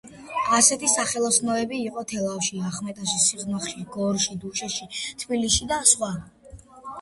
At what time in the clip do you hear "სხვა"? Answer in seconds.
5.93-6.11